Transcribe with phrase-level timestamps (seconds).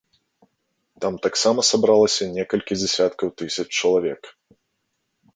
[1.03, 4.21] Там таксама сабралася некалькі дзясяткаў тысяч чалавек.